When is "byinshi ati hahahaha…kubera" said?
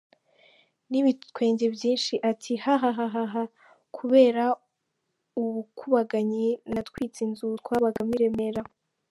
1.75-4.43